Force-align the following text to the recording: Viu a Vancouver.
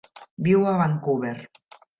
Viu 0.47 0.65
a 0.71 0.73
Vancouver. 0.81 1.37